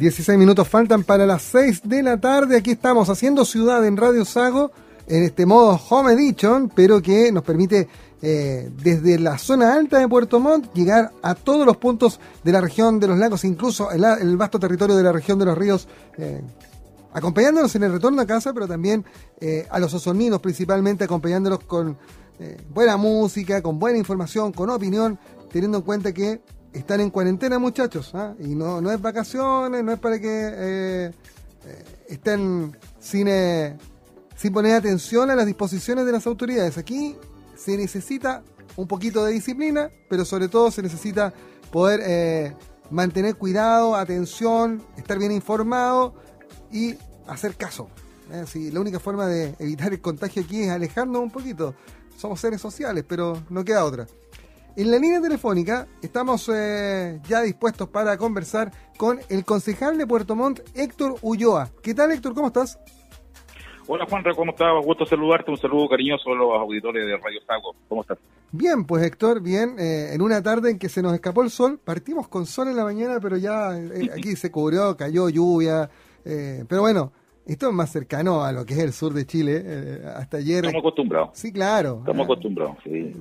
16 0.00 0.38
minutos 0.38 0.66
faltan 0.66 1.04
para 1.04 1.26
las 1.26 1.42
6 1.42 1.82
de 1.84 2.02
la 2.02 2.18
tarde. 2.18 2.56
Aquí 2.56 2.70
estamos 2.70 3.10
haciendo 3.10 3.44
ciudad 3.44 3.84
en 3.84 3.98
Radio 3.98 4.24
Sago 4.24 4.72
en 5.06 5.24
este 5.24 5.44
modo 5.44 5.78
Home 5.90 6.14
Edition, 6.14 6.72
pero 6.74 7.02
que 7.02 7.30
nos 7.30 7.44
permite 7.44 7.86
eh, 8.22 8.70
desde 8.82 9.18
la 9.18 9.36
zona 9.36 9.74
alta 9.74 9.98
de 9.98 10.08
Puerto 10.08 10.40
Montt 10.40 10.72
llegar 10.72 11.12
a 11.20 11.34
todos 11.34 11.66
los 11.66 11.76
puntos 11.76 12.18
de 12.42 12.50
la 12.50 12.62
región 12.62 12.98
de 12.98 13.08
los 13.08 13.18
lagos, 13.18 13.44
incluso 13.44 13.90
el, 13.90 14.02
el 14.02 14.38
vasto 14.38 14.58
territorio 14.58 14.96
de 14.96 15.02
la 15.02 15.12
región 15.12 15.38
de 15.38 15.44
los 15.44 15.58
ríos, 15.58 15.86
eh, 16.16 16.40
acompañándonos 17.12 17.74
en 17.74 17.82
el 17.82 17.92
retorno 17.92 18.22
a 18.22 18.26
casa, 18.26 18.54
pero 18.54 18.66
también 18.66 19.04
eh, 19.38 19.66
a 19.68 19.78
los 19.78 19.92
osoninos 19.92 20.40
principalmente, 20.40 21.04
acompañándolos 21.04 21.60
con 21.64 21.98
buena 22.72 22.96
música, 22.96 23.60
con 23.60 23.78
buena 23.78 23.98
información, 23.98 24.50
con 24.52 24.70
opinión, 24.70 25.18
teniendo 25.52 25.76
en 25.76 25.84
cuenta 25.84 26.14
que 26.14 26.40
están 26.72 27.00
en 27.00 27.10
cuarentena 27.10 27.58
muchachos, 27.58 28.12
¿ah? 28.14 28.34
y 28.38 28.54
no, 28.54 28.80
no 28.80 28.90
es 28.90 29.00
vacaciones, 29.00 29.82
no 29.82 29.92
es 29.92 29.98
para 29.98 30.18
que 30.18 31.12
estén 32.08 32.76
sin 32.98 33.28
sin 34.40 34.54
poner 34.54 34.74
atención 34.74 35.30
a 35.30 35.36
las 35.36 35.44
disposiciones 35.44 36.06
de 36.06 36.12
las 36.12 36.26
autoridades. 36.26 36.78
Aquí 36.78 37.14
se 37.56 37.76
necesita 37.76 38.42
un 38.74 38.88
poquito 38.88 39.22
de 39.22 39.32
disciplina, 39.32 39.90
pero 40.08 40.24
sobre 40.24 40.48
todo 40.48 40.70
se 40.70 40.80
necesita 40.80 41.34
poder 41.70 42.00
eh, 42.02 42.56
mantener 42.90 43.36
cuidado, 43.36 43.94
atención, 43.94 44.82
estar 44.96 45.18
bien 45.18 45.32
informado 45.32 46.14
y 46.72 46.94
hacer 47.26 47.54
caso. 47.54 47.90
¿eh? 48.32 48.70
la 48.72 48.80
única 48.80 48.98
forma 48.98 49.26
de 49.26 49.56
evitar 49.58 49.92
el 49.92 50.00
contagio 50.00 50.42
aquí 50.42 50.62
es 50.62 50.70
alejarnos 50.70 51.20
un 51.20 51.30
poquito. 51.30 51.74
Somos 52.16 52.40
seres 52.40 52.62
sociales, 52.62 53.04
pero 53.06 53.42
no 53.50 53.62
queda 53.62 53.84
otra. 53.84 54.06
En 54.80 54.90
la 54.90 54.98
línea 54.98 55.20
telefónica 55.20 55.86
estamos 56.00 56.50
eh, 56.50 57.20
ya 57.28 57.42
dispuestos 57.42 57.86
para 57.90 58.16
conversar 58.16 58.70
con 58.96 59.20
el 59.28 59.44
concejal 59.44 59.98
de 59.98 60.06
Puerto 60.06 60.34
Montt, 60.34 60.60
Héctor 60.74 61.16
Ulloa. 61.20 61.68
¿Qué 61.82 61.92
tal, 61.92 62.12
Héctor? 62.12 62.32
¿Cómo 62.32 62.46
estás? 62.46 62.78
Hola 63.86 64.06
Juanra, 64.08 64.32
¿cómo 64.34 64.52
estás? 64.52 64.68
Gusto 64.82 65.04
saludarte, 65.04 65.50
un 65.50 65.58
saludo 65.58 65.86
cariñoso 65.86 66.30
a 66.30 66.34
los 66.34 66.54
auditores 66.54 67.04
de 67.04 67.14
Radio 67.14 67.40
Sago. 67.46 67.74
¿Cómo 67.90 68.00
estás? 68.00 68.16
Bien, 68.52 68.86
pues 68.86 69.04
Héctor, 69.04 69.42
bien. 69.42 69.78
Eh, 69.78 70.14
en 70.14 70.22
una 70.22 70.42
tarde 70.42 70.70
en 70.70 70.78
que 70.78 70.88
se 70.88 71.02
nos 71.02 71.12
escapó 71.12 71.42
el 71.42 71.50
sol, 71.50 71.78
partimos 71.84 72.28
con 72.28 72.46
sol 72.46 72.68
en 72.68 72.76
la 72.76 72.84
mañana, 72.84 73.20
pero 73.20 73.36
ya 73.36 73.76
eh, 73.76 74.08
aquí 74.16 74.34
se 74.34 74.50
cubrió, 74.50 74.96
cayó 74.96 75.28
lluvia. 75.28 75.90
Eh, 76.24 76.64
pero 76.66 76.80
bueno, 76.80 77.12
esto 77.46 77.68
es 77.68 77.74
más 77.74 77.90
cercano 77.90 78.44
a 78.44 78.52
lo 78.52 78.64
que 78.64 78.74
es 78.74 78.80
el 78.80 78.92
sur 78.92 79.12
de 79.12 79.26
Chile. 79.26 80.02
hasta 80.14 80.38
ayer. 80.38 80.64
Estamos 80.64 80.80
acostumbrados. 80.80 81.30
Sí, 81.34 81.52
claro. 81.52 81.98
Estamos 82.00 82.24
acostumbrados, 82.24 82.76
sí. 82.84 83.12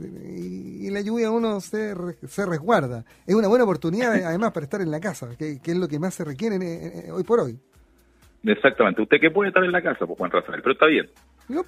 Y, 0.82 0.90
la 0.90 1.02
lluvia 1.02 1.30
uno 1.30 1.60
se, 1.60 1.94
se 2.28 2.46
resguarda. 2.46 3.06
Es 3.28 3.36
una 3.36 3.48
buena 3.48 3.64
oportunidad, 3.64 4.14
además, 4.26 4.52
para 4.52 4.64
estar 4.64 4.82
en 4.82 4.92
la 4.92 5.00
casa, 5.00 5.30
que, 5.38 5.60
que 5.62 5.72
es 5.72 5.78
lo 5.78 5.88
que 5.88 6.00
más 6.00 6.14
se 6.14 6.26
requiere 6.26 7.12
hoy 7.12 7.24
por 7.24 7.40
hoy. 7.40 7.60
Exactamente. 8.44 9.02
Usted 9.02 9.20
que 9.20 9.32
puede 9.32 9.50
estar 9.50 9.64
en 9.64 9.72
la 9.72 9.82
casa, 9.82 10.06
pues 10.06 10.18
Juan 10.18 10.32
Rafael, 10.32 10.62
pero 10.62 10.74
está 10.74 10.86
bien. 10.86 11.10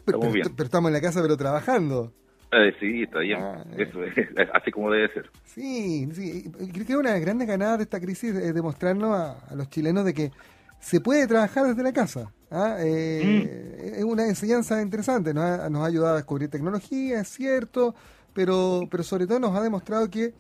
pero, 0.06 0.20
estamos 0.64 0.90
en 0.90 0.94
la 0.94 1.02
casa, 1.02 1.22
pero 1.22 1.38
trabajando. 1.38 2.14
Eh, 2.52 2.74
sí, 2.80 3.04
está 3.04 3.20
bien. 3.20 3.40
Ah, 3.42 3.64
Eso 3.78 4.04
es, 4.04 4.14
así 4.54 4.72
como 4.72 4.92
debe 4.92 5.12
ser. 5.14 5.30
Sí, 5.44 6.08
sí. 6.12 6.52
Creo 6.74 6.86
que 6.86 6.98
una 6.98 7.10
de 7.10 7.16
las 7.16 7.26
grandes 7.26 7.48
ganadas 7.48 7.78
de 7.78 7.84
esta 7.84 8.00
crisis 8.00 8.36
es 8.36 8.54
demostrarnos 8.54 9.16
a, 9.16 9.56
los 9.56 9.70
chilenos 9.70 10.06
de 10.06 10.14
que 10.14 10.32
se 10.80 11.00
puede 11.00 11.28
trabajar 11.28 11.66
desde 11.66 11.84
la 11.84 11.94
casa. 11.94 12.32
¿Ah? 12.52 12.78
Eh, 12.80 13.22
mm. 13.24 13.96
Es 14.00 14.04
una 14.04 14.28
enseñanza 14.28 14.82
interesante. 14.82 15.34
Nos 15.34 15.44
ha, 15.44 15.70
nos 15.70 15.82
ha 15.84 15.86
ayudado 15.86 16.14
a 16.14 16.18
descubrir 16.18 16.50
tecnología, 16.50 17.22
es 17.22 17.30
cierto, 17.30 17.96
pero, 18.34 18.82
pero 18.90 19.04
sobre 19.04 19.26
todo 19.26 19.40
nos 19.40 19.56
ha 19.56 19.62
demostrado 19.62 20.10
que 20.10 20.34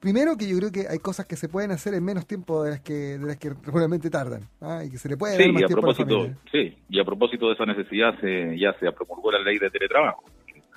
Primero 0.00 0.36
que 0.36 0.46
yo 0.46 0.56
creo 0.58 0.70
que 0.70 0.86
hay 0.88 0.98
cosas 1.00 1.26
que 1.26 1.34
se 1.34 1.48
pueden 1.48 1.72
hacer 1.72 1.92
en 1.92 2.04
menos 2.04 2.24
tiempo 2.24 2.62
de 2.62 2.70
las 2.70 2.80
que 2.80 3.18
de 3.18 3.26
las 3.26 3.36
que 3.36 3.50
regularmente 3.50 4.08
tardan, 4.10 4.42
¿ah? 4.60 4.82
y 4.84 4.90
que 4.90 4.98
se 4.98 5.08
le 5.08 5.16
puede 5.16 5.36
dar 5.36 5.52
más 5.52 5.62
y 5.62 5.64
a 5.64 5.66
tiempo 5.66 5.82
propósito, 5.82 6.22
a 6.22 6.50
Sí, 6.52 6.76
y 6.88 7.00
a 7.00 7.04
propósito 7.04 7.48
de 7.48 7.54
esa 7.54 7.66
necesidad 7.66 8.14
se, 8.20 8.56
ya 8.56 8.72
se 8.78 8.92
promulgó 8.92 9.32
la 9.32 9.40
ley 9.40 9.58
de 9.58 9.70
teletrabajo. 9.70 10.22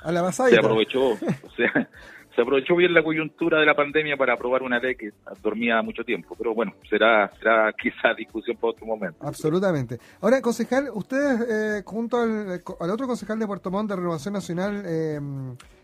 A 0.03 0.11
la 0.11 0.31
Se 0.31 0.57
aprovechó, 0.57 1.11
o 1.11 1.51
sea, 1.55 1.87
se 2.35 2.41
aprovechó 2.41 2.75
bien 2.75 2.93
la 2.93 3.03
coyuntura 3.03 3.59
de 3.59 3.65
la 3.65 3.75
pandemia 3.75 4.15
para 4.17 4.33
aprobar 4.33 4.63
una 4.63 4.79
ley 4.79 4.95
que 4.95 5.11
dormía 5.41 5.81
mucho 5.81 6.03
tiempo, 6.03 6.35
pero 6.37 6.53
bueno, 6.53 6.73
será 6.89 7.31
será 7.37 7.73
quizá 7.81 8.13
discusión 8.13 8.57
para 8.57 8.71
otro 8.71 8.85
momento. 8.85 9.17
Absolutamente. 9.25 9.99
Ahora, 10.21 10.41
concejal, 10.41 10.89
ustedes 10.93 11.41
eh, 11.49 11.83
junto 11.85 12.17
al, 12.17 12.61
al, 12.79 12.89
otro 12.89 13.07
concejal 13.07 13.39
de 13.39 13.47
Puerto 13.47 13.71
Montt 13.71 13.89
de 13.89 13.95
Renovación 13.95 14.33
Nacional, 14.33 14.83
eh, 14.85 15.19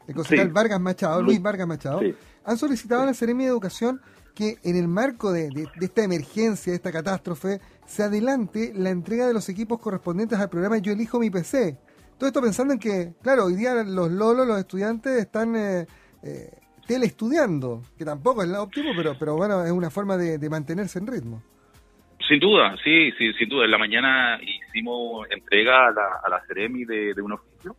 el 0.08 0.16
concejal 0.16 0.50
Vargas 0.50 0.80
Machado, 0.80 1.22
Luis 1.22 1.42
Vargas 1.42 1.68
Machado, 1.68 2.02
han 2.46 2.58
solicitado 2.58 3.04
a 3.04 3.06
la 3.08 3.14
Seremi 3.14 3.44
de 3.44 3.50
Educación 3.50 4.02
que 4.38 4.60
en 4.64 4.76
el 4.76 4.88
marco 4.88 5.32
de, 5.32 5.50
esta 5.82 6.04
emergencia, 6.04 6.72
de 6.72 6.78
esta 6.78 6.92
catástrofe, 6.92 7.60
se 7.88 8.04
adelante 8.04 8.72
la 8.76 8.92
entrega 8.92 9.28
de 9.28 9.34
los 9.34 9.50
equipos 9.50 9.80
correspondientes 9.80 10.38
al 10.38 10.48
programa 10.48 10.78
Yo 10.78 10.94
elijo 10.94 11.20
mi 11.20 11.32
PC. 11.32 11.76
Todo 12.20 12.28
esto 12.28 12.40
pensando 12.40 12.74
en 12.74 12.80
que, 12.80 13.14
claro, 13.24 13.46
hoy 13.46 13.56
día 13.56 13.84
los 13.84 14.12
lolos, 14.12 14.46
los 14.48 14.60
estudiantes 14.60 15.20
están 15.20 15.56
eh, 15.56 15.88
eh, 16.24 16.52
teleestudiando, 16.88 17.82
que 17.98 18.06
tampoco 18.06 18.44
es 18.44 18.50
la 18.50 18.62
óptimo, 18.62 18.92
pero, 18.96 19.16
pero 19.20 19.36
bueno, 19.36 19.64
es 19.64 19.72
una 19.72 19.90
forma 19.90 20.18
de, 20.18 20.50
mantenerse 20.50 21.00
en 21.00 21.08
ritmo. 21.08 21.44
Sin 22.28 22.40
duda, 22.40 22.76
sí, 22.84 23.12
sí, 23.18 23.34
sin 23.34 23.50
duda. 23.50 23.66
En 23.66 23.72
la 23.72 23.78
mañana 23.78 24.40
hicimos 24.42 25.28
entrega 25.30 25.88
a 25.88 25.92
la, 25.92 26.20
a 26.24 26.30
la 26.30 26.42
Ceremi 26.48 26.86
de, 26.86 27.14
de 27.14 27.22
un 27.22 27.34
oficio 27.34 27.76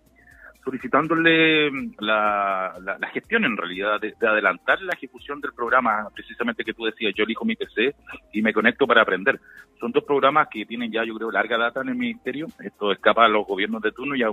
solicitándole 0.69 1.71
mm, 1.71 1.95
la, 2.01 2.75
la, 3.01 3.09
gestión 3.09 3.45
en 3.45 3.57
realidad, 3.57 4.01
de, 4.01 4.15
adelantar 4.21 4.81
la 4.83 4.93
ejecución 4.93 5.41
del 5.41 5.53
programa, 5.53 6.09
precisamente 6.15 6.65
que 6.65 6.75
tú 6.75 6.85
decías, 6.85 7.15
yo 7.17 7.25
elijo 7.25 7.45
mi 7.45 7.57
PC 7.57 7.95
y 8.35 8.43
me 8.43 8.53
conecto 8.53 8.87
para 8.87 9.03
aprender. 9.03 9.41
Son 9.81 9.93
dos 9.93 10.05
programas 10.05 10.49
que 10.49 10.67
tienen 10.67 10.93
ya, 10.93 11.05
yo 11.05 11.15
creo, 11.15 11.31
larga 11.31 11.57
data 11.57 11.81
en 11.81 11.89
el 11.89 11.95
Ministerio. 11.95 12.49
Esto 12.63 12.93
escapa 12.93 13.25
a 13.25 13.29
los 13.29 13.47
gobiernos 13.47 13.81
de 13.81 13.93
turno, 13.93 14.15
ya, 14.15 14.29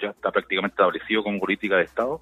ya 0.00 0.10
está 0.10 0.30
prácticamente 0.30 0.74
establecido 0.74 1.24
como 1.24 1.40
política 1.40 1.76
de 1.76 1.84
Estado 1.84 2.20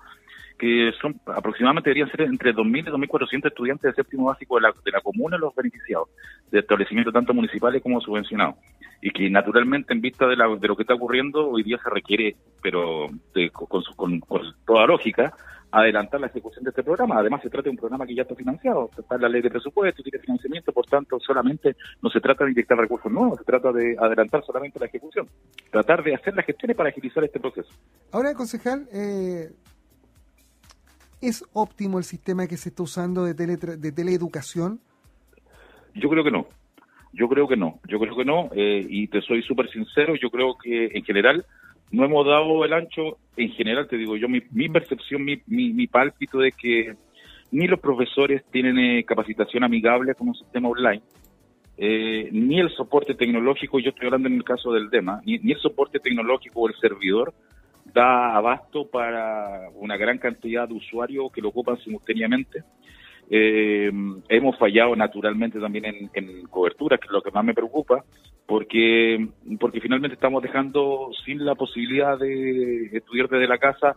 que 0.58 0.92
son 1.00 1.20
aproximadamente 1.26 1.90
deberían 1.90 2.10
ser 2.10 2.22
entre 2.22 2.54
2.000 2.54 2.88
y 2.88 3.06
2.400 3.06 3.46
estudiantes 3.46 3.90
de 3.90 3.94
séptimo 3.94 4.26
básico 4.26 4.56
de 4.56 4.62
la, 4.62 4.74
de 4.84 4.90
la 4.90 5.00
comuna 5.00 5.38
los 5.38 5.54
beneficiados 5.54 6.08
de 6.50 6.60
establecimientos 6.60 7.14
tanto 7.14 7.32
municipales 7.34 7.82
como 7.82 8.00
subvencionados 8.00 8.56
y 9.00 9.10
que 9.10 9.30
naturalmente 9.30 9.92
en 9.92 10.00
vista 10.00 10.26
de, 10.26 10.36
la, 10.36 10.48
de 10.48 10.68
lo 10.68 10.76
que 10.76 10.82
está 10.82 10.94
ocurriendo 10.94 11.50
hoy 11.50 11.62
día 11.62 11.78
se 11.82 11.90
requiere, 11.90 12.36
pero 12.62 13.06
con, 13.52 14.20
con, 14.20 14.54
toda 14.66 14.86
lógica, 14.86 15.32
adelantar 15.70 16.20
la 16.20 16.28
ejecución 16.28 16.64
de 16.64 16.70
este 16.70 16.82
programa. 16.82 17.18
Además, 17.18 17.42
se 17.42 17.50
trata 17.50 17.64
de 17.64 17.70
un 17.70 17.76
programa 17.76 18.06
que 18.06 18.14
ya 18.14 18.22
está 18.22 18.34
financiado, 18.34 18.90
está 18.98 19.16
en 19.16 19.22
la 19.22 19.28
ley 19.28 19.42
de 19.42 19.50
presupuesto, 19.50 20.02
tiene 20.02 20.18
financiamiento, 20.18 20.72
por 20.72 20.86
tanto, 20.86 21.18
solamente 21.20 21.76
no 22.02 22.10
se 22.10 22.20
trata 22.20 22.44
de 22.44 22.52
inyectar 22.52 22.78
recursos 22.78 23.12
nuevos, 23.12 23.38
se 23.38 23.44
trata 23.44 23.70
de 23.72 23.96
adelantar 23.98 24.42
solamente 24.44 24.80
la 24.80 24.86
ejecución, 24.86 25.28
tratar 25.70 26.02
de 26.02 26.14
hacer 26.14 26.34
las 26.34 26.46
gestiones 26.46 26.76
para 26.76 26.88
agilizar 26.88 27.22
este 27.22 27.38
proceso. 27.38 27.70
Ahora, 28.12 28.34
concejal, 28.34 28.88
eh, 28.92 29.50
¿Es 31.20 31.44
óptimo 31.52 31.98
el 31.98 32.04
sistema 32.04 32.46
que 32.46 32.56
se 32.56 32.68
está 32.68 32.82
usando 32.82 33.24
de, 33.24 33.34
tele, 33.34 33.56
de 33.56 33.92
teleeducación? 33.92 34.80
Yo 35.94 36.08
creo 36.08 36.22
que 36.22 36.30
no. 36.30 36.46
Yo 37.12 37.28
creo 37.28 37.48
que 37.48 37.56
no. 37.56 37.80
Yo 37.88 37.98
creo 37.98 38.16
que 38.16 38.24
no. 38.24 38.50
Eh, 38.52 38.86
y 38.88 39.08
te 39.08 39.20
soy 39.22 39.42
súper 39.42 39.68
sincero, 39.70 40.14
yo 40.14 40.30
creo 40.30 40.56
que 40.56 40.86
en 40.94 41.04
general 41.04 41.44
no 41.90 42.04
hemos 42.04 42.26
dado 42.26 42.64
el 42.64 42.72
ancho. 42.72 43.18
En 43.36 43.50
general, 43.50 43.88
te 43.88 43.96
digo 43.96 44.16
yo, 44.16 44.28
mi, 44.28 44.42
mi 44.52 44.68
percepción, 44.68 45.24
mi, 45.24 45.40
mi, 45.46 45.72
mi 45.72 45.86
pálpito 45.86 46.38
de 46.38 46.52
que 46.52 46.94
ni 47.50 47.66
los 47.66 47.80
profesores 47.80 48.44
tienen 48.50 48.78
eh, 48.78 49.04
capacitación 49.04 49.64
amigable 49.64 50.14
con 50.14 50.28
un 50.28 50.34
sistema 50.34 50.68
online, 50.68 51.02
eh, 51.76 52.28
ni 52.30 52.60
el 52.60 52.70
soporte 52.70 53.14
tecnológico, 53.14 53.78
yo 53.78 53.90
estoy 53.90 54.06
hablando 54.06 54.28
en 54.28 54.34
el 54.34 54.44
caso 54.44 54.72
del 54.72 54.90
DEMA, 54.90 55.22
ni, 55.24 55.38
ni 55.38 55.52
el 55.52 55.58
soporte 55.58 55.98
tecnológico 55.98 56.60
o 56.60 56.68
el 56.68 56.74
servidor 56.74 57.32
da 57.92 58.36
abasto 58.36 58.88
para 58.88 59.68
una 59.74 59.96
gran 59.96 60.18
cantidad 60.18 60.68
de 60.68 60.74
usuarios 60.74 61.30
que 61.32 61.40
lo 61.40 61.48
ocupan 61.48 61.78
simultáneamente. 61.78 62.62
Eh, 63.30 63.90
hemos 64.28 64.58
fallado 64.58 64.96
naturalmente 64.96 65.60
también 65.60 66.08
en, 66.12 66.46
cobertura, 66.46 66.96
que 66.96 67.06
es 67.06 67.12
lo 67.12 67.22
que 67.22 67.30
más 67.30 67.44
me 67.44 67.54
preocupa, 67.54 68.04
porque, 68.46 69.28
porque 69.60 69.80
finalmente 69.80 70.14
estamos 70.14 70.42
dejando 70.42 71.10
sin 71.24 71.44
la 71.44 71.54
posibilidad 71.54 72.18
de 72.18 72.86
estudiar 72.92 73.28
desde 73.28 73.46
la 73.46 73.58
casa 73.58 73.96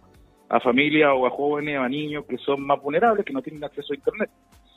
a 0.49 0.59
familias 0.59 1.11
o 1.15 1.25
a 1.25 1.29
jóvenes 1.29 1.79
o 1.79 1.81
a 1.81 1.87
niños 1.89 2.25
que 2.25 2.37
son 2.37 2.61
más 2.65 2.81
vulnerables, 2.81 3.25
que 3.25 3.31
no 3.31 3.41
tienen 3.41 3.63
acceso 3.63 3.93
a 3.93 3.95
Internet. 3.95 4.29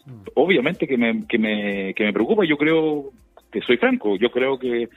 Mm. 0.07 0.23
Obviamente 0.35 0.87
que 0.87 0.97
me, 0.97 1.27
que 1.27 1.39
me, 1.39 1.95
que 1.95 2.05
me 2.05 2.13
preocupa, 2.13 2.45
yo 2.45 2.57
creo 2.57 3.11
que 3.51 3.61
soy 3.63 3.77
franco, 3.77 4.17
yo 4.17 4.31
creo 4.31 4.57
que 4.57 4.89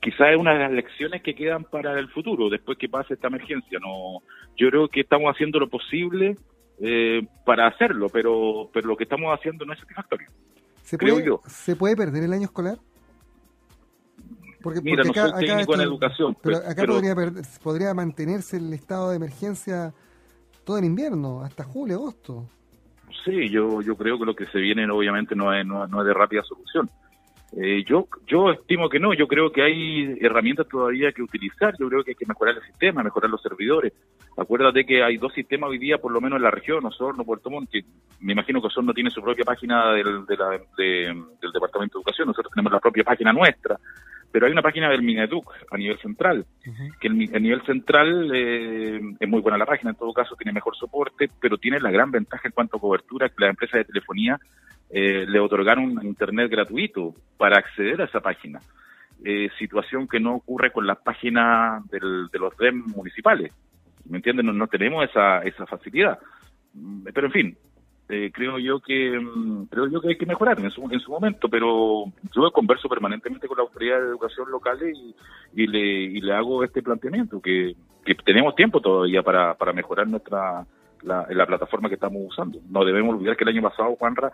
quizás 0.00 0.30
es 0.32 0.36
una 0.36 0.52
de 0.54 0.58
las 0.60 0.72
lecciones 0.72 1.22
que 1.22 1.34
quedan 1.34 1.64
para 1.64 1.98
el 1.98 2.08
futuro, 2.08 2.48
después 2.48 2.78
que 2.78 2.88
pase 2.88 3.14
esta 3.14 3.28
emergencia. 3.28 3.78
No, 3.78 4.22
yo 4.56 4.68
creo 4.70 4.88
que 4.88 5.00
estamos 5.00 5.32
haciendo 5.32 5.58
lo 5.58 5.68
posible 5.68 6.36
eh, 6.80 7.26
para 7.44 7.66
hacerlo, 7.66 8.08
pero, 8.08 8.68
pero 8.72 8.88
lo 8.88 8.96
que 8.96 9.04
estamos 9.04 9.36
haciendo 9.36 9.64
no 9.64 9.72
es 9.72 9.80
satisfactorio. 9.80 10.28
¿Se 10.82 10.98
puede, 10.98 11.24
¿Se 11.46 11.76
puede 11.76 11.96
perder 11.96 12.24
el 12.24 12.32
año 12.32 12.44
escolar? 12.44 12.78
Porque, 14.62 14.80
Mira, 14.80 15.04
no 15.04 15.12
soy 15.12 15.46
técnico 15.46 15.74
en 15.74 15.80
educación. 15.82 16.36
Pero 16.42 16.56
acá 16.56 16.84
Podría, 16.86 17.14
podría 17.62 17.94
mantenerse 17.94 18.56
el 18.56 18.72
estado 18.72 19.10
de 19.10 19.16
emergencia 19.16 19.92
todo 20.64 20.78
el 20.78 20.84
invierno, 20.84 21.42
hasta 21.42 21.64
julio, 21.64 21.96
agosto. 21.96 22.48
Sí, 23.24 23.50
yo, 23.50 23.82
yo 23.82 23.96
creo 23.96 24.18
que 24.18 24.24
lo 24.24 24.34
que 24.34 24.46
se 24.46 24.58
viene 24.58 24.90
obviamente 24.90 25.36
no 25.36 25.52
es, 25.52 25.66
no 25.66 25.84
es 25.84 26.06
de 26.06 26.14
rápida 26.14 26.42
solución. 26.42 26.90
Eh, 27.56 27.84
yo, 27.86 28.08
yo 28.26 28.50
estimo 28.50 28.88
que 28.88 28.98
no, 28.98 29.14
yo 29.14 29.28
creo 29.28 29.52
que 29.52 29.62
hay 29.62 30.18
herramientas 30.20 30.66
todavía 30.66 31.12
que 31.12 31.22
utilizar, 31.22 31.74
yo 31.78 31.88
creo 31.88 32.02
que 32.02 32.10
hay 32.10 32.16
que 32.16 32.26
mejorar 32.26 32.56
el 32.56 32.62
sistema, 32.62 33.04
mejorar 33.04 33.30
los 33.30 33.42
servidores. 33.42 33.92
Acuérdate 34.36 34.84
que 34.84 35.04
hay 35.04 35.18
dos 35.18 35.32
sistemas 35.32 35.70
hoy 35.70 35.78
día, 35.78 35.98
por 35.98 36.10
lo 36.10 36.20
menos 36.20 36.38
en 36.38 36.42
la 36.42 36.50
región, 36.50 36.84
Osorno, 36.84 37.24
Puerto 37.24 37.50
Montt, 37.50 37.70
que 37.70 37.84
me 38.20 38.32
imagino 38.32 38.60
que 38.60 38.66
Osorno 38.66 38.92
tiene 38.92 39.10
su 39.10 39.22
propia 39.22 39.44
página 39.44 39.92
del, 39.92 40.26
de 40.26 40.36
la, 40.36 40.50
del 40.76 41.52
Departamento 41.52 41.98
de 41.98 42.00
Educación, 42.00 42.26
nosotros 42.26 42.52
tenemos 42.52 42.72
la 42.72 42.80
propia 42.80 43.04
página 43.04 43.32
nuestra, 43.32 43.78
pero 44.32 44.46
hay 44.46 44.52
una 44.52 44.62
página 44.62 44.90
del 44.90 45.02
Mineduc 45.02 45.48
a 45.70 45.76
nivel 45.76 45.96
central, 45.98 46.44
que 47.00 47.06
el, 47.06 47.30
a 47.36 47.38
nivel 47.38 47.62
central 47.62 48.32
eh, 48.34 49.00
es 49.20 49.28
muy 49.28 49.40
buena 49.40 49.58
la 49.58 49.66
página, 49.66 49.90
en 49.90 49.96
todo 49.96 50.12
caso 50.12 50.34
tiene 50.34 50.52
mejor 50.52 50.74
soporte, 50.74 51.30
pero 51.40 51.56
tiene 51.56 51.78
la 51.78 51.92
gran 51.92 52.10
ventaja 52.10 52.48
en 52.48 52.52
cuanto 52.52 52.78
a 52.78 52.80
cobertura 52.80 53.28
que 53.28 53.36
las 53.38 53.50
empresas 53.50 53.78
de 53.78 53.84
telefonía 53.84 54.40
eh, 54.90 55.24
le 55.26 55.40
otorgaron 55.40 56.04
internet 56.04 56.50
gratuito 56.50 57.14
para 57.36 57.58
acceder 57.58 58.02
a 58.02 58.04
esa 58.04 58.20
página. 58.20 58.60
Eh, 59.24 59.48
situación 59.58 60.06
que 60.06 60.20
no 60.20 60.36
ocurre 60.36 60.70
con 60.70 60.86
las 60.86 60.98
páginas 60.98 61.86
del, 61.88 62.28
de 62.28 62.38
los 62.38 62.56
DEM 62.56 62.84
municipales. 62.94 63.52
¿Me 64.08 64.18
entienden? 64.18 64.46
No, 64.46 64.52
no 64.52 64.66
tenemos 64.66 65.08
esa, 65.08 65.38
esa 65.38 65.66
facilidad. 65.66 66.18
Mm, 66.74 67.04
pero 67.14 67.28
en 67.28 67.32
fin, 67.32 67.56
eh, 68.08 68.30
creo 68.34 68.58
yo 68.58 68.80
que 68.80 69.18
mm, 69.18 69.64
creo 69.70 69.88
yo 69.88 70.00
que 70.00 70.08
hay 70.08 70.18
que 70.18 70.26
mejorar 70.26 70.60
en 70.60 70.70
su, 70.70 70.82
en 70.90 71.00
su 71.00 71.10
momento, 71.10 71.48
pero 71.48 72.04
yo 72.34 72.50
converso 72.52 72.86
permanentemente 72.86 73.48
con 73.48 73.56
la 73.56 73.62
autoridad 73.62 73.98
de 73.98 74.08
educación 74.08 74.50
locales 74.50 74.94
y, 74.94 75.14
y, 75.62 75.66
le, 75.66 75.80
y 75.80 76.20
le 76.20 76.34
hago 76.34 76.62
este 76.62 76.82
planteamiento, 76.82 77.40
que, 77.40 77.74
que 78.04 78.14
tenemos 78.16 78.54
tiempo 78.54 78.80
todavía 78.80 79.22
para, 79.22 79.54
para 79.54 79.72
mejorar 79.72 80.06
nuestra 80.06 80.66
la, 81.04 81.26
la 81.30 81.46
plataforma 81.46 81.88
que 81.88 81.94
estamos 81.94 82.22
usando. 82.26 82.60
No 82.68 82.84
debemos 82.84 83.14
olvidar 83.14 83.36
que 83.36 83.44
el 83.44 83.50
año 83.50 83.62
pasado, 83.62 83.94
Juanra, 83.96 84.32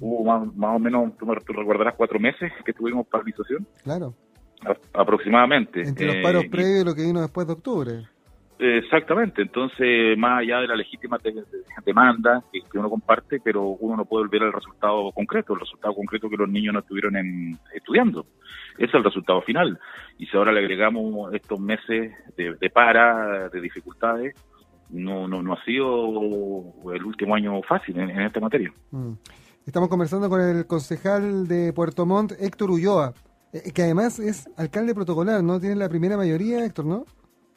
hubo 0.00 0.24
más, 0.24 0.74
o 0.74 0.78
menos, 0.78 1.16
tú, 1.16 1.26
recordarás, 1.26 1.94
cuatro 1.96 2.18
meses 2.18 2.52
que 2.64 2.72
tuvimos 2.72 3.06
paralización. 3.06 3.66
Claro. 3.82 4.14
aproximadamente. 4.92 5.82
Entre 5.82 6.06
los 6.06 6.16
paros 6.16 6.44
eh, 6.44 6.50
previos 6.50 6.82
y 6.82 6.84
lo 6.84 6.94
que 6.94 7.02
vino 7.02 7.20
después 7.20 7.46
de 7.46 7.52
octubre. 7.52 7.92
Exactamente, 8.58 9.42
entonces 9.42 10.16
más 10.16 10.38
allá 10.38 10.60
de 10.60 10.68
la 10.68 10.76
legítima 10.76 11.18
demanda 11.84 12.44
que, 12.52 12.78
uno 12.78 12.88
comparte, 12.88 13.40
pero 13.42 13.64
uno 13.64 13.96
no 13.96 14.04
puede 14.04 14.22
olvidar 14.22 14.46
el 14.46 14.52
resultado 14.52 15.10
concreto, 15.10 15.54
el 15.54 15.60
resultado 15.60 15.92
concreto 15.94 16.30
que 16.30 16.36
los 16.36 16.48
niños 16.48 16.72
no 16.72 16.78
estuvieron 16.78 17.16
en, 17.16 17.58
estudiando. 17.74 18.24
Ese 18.74 18.84
es 18.84 18.94
el 18.94 19.02
resultado 19.02 19.42
final. 19.42 19.80
Y 20.16 20.26
si 20.26 20.36
ahora 20.36 20.52
le 20.52 20.60
agregamos 20.60 21.34
estos 21.34 21.58
meses 21.58 22.12
de, 22.36 22.70
para, 22.70 23.48
de 23.48 23.60
dificultades, 23.60 24.36
no, 24.92 25.26
no, 25.26 25.42
no 25.42 25.54
ha 25.54 25.64
sido 25.64 26.92
el 26.92 27.04
último 27.04 27.34
año 27.34 27.60
fácil 27.62 27.98
en, 27.98 28.10
esta 28.20 28.40
materia. 28.40 28.72
Mm. 28.90 29.12
Estamos 29.66 29.88
conversando 29.88 30.28
con 30.28 30.40
el 30.40 30.66
concejal 30.66 31.48
de 31.48 31.72
Puerto 31.72 32.04
Montt, 32.04 32.32
Héctor 32.38 32.70
Ulloa, 32.70 33.14
eh, 33.52 33.72
que 33.74 33.82
además 33.82 34.18
es 34.18 34.48
alcalde 34.56 34.94
protocolar, 34.94 35.42
¿no? 35.42 35.60
Tiene 35.60 35.76
la 35.76 35.88
primera 35.88 36.16
mayoría, 36.16 36.64
Héctor, 36.64 36.84
¿no? 36.84 37.04